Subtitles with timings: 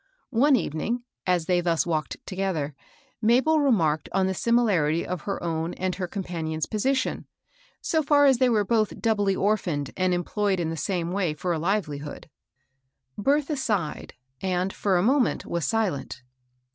[0.33, 2.73] One evening, as they thus walked together,
[3.21, 7.27] Mabel remarked on the similarity of her own and her companion's position,
[7.81, 9.01] so far as they were both 42 MABEL KOSS.
[9.03, 12.31] doubly orphaned and employed in the same way for a livelihood.
[13.15, 16.23] Bertha sighed, and, for a moment, was silent.